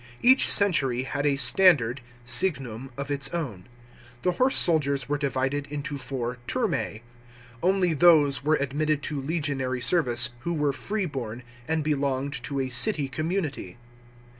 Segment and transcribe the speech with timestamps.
[0.23, 3.65] Each century had a standard (siynum) of its own.
[4.23, 7.01] The horse soldiers were divided into four turmas.
[7.61, 9.91] Only those were admitted to legionary s.
[9.93, 13.77] rvice who were frceborn, and belonged to a city community.